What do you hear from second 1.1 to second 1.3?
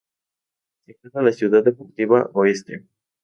en